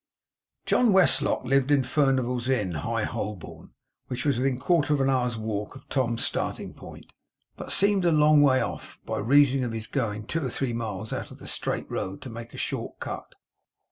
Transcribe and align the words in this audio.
John 0.65 0.93
Westlock 0.93 1.45
lived 1.45 1.69
in 1.69 1.83
Furnival's 1.83 2.49
Inn, 2.49 2.71
High 2.71 3.03
Holborn, 3.03 3.69
which 4.07 4.25
was 4.25 4.37
within 4.37 4.57
a 4.57 4.59
quarter 4.59 4.95
of 4.95 4.99
an 4.99 5.11
hour's 5.11 5.37
walk 5.37 5.75
of 5.75 5.87
Tom's 5.89 6.25
starting 6.25 6.73
point, 6.73 7.13
but 7.55 7.71
seemed 7.71 8.03
a 8.05 8.11
long 8.11 8.41
way 8.41 8.61
off, 8.63 8.97
by 9.05 9.19
reason 9.19 9.63
of 9.63 9.73
his 9.73 9.85
going 9.85 10.25
two 10.25 10.43
or 10.43 10.49
three 10.49 10.73
miles 10.73 11.13
out 11.13 11.29
of 11.29 11.37
the 11.37 11.45
straight 11.45 11.85
road 11.87 12.19
to 12.23 12.31
make 12.31 12.51
a 12.51 12.57
short 12.57 12.99
cut. 12.99 13.35